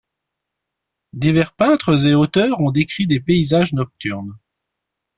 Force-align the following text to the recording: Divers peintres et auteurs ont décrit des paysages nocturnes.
Divers 1.13 1.53
peintres 1.53 2.07
et 2.07 2.15
auteurs 2.15 2.59
ont 2.59 2.71
décrit 2.71 3.05
des 3.05 3.19
paysages 3.19 3.73
nocturnes. 3.73 4.35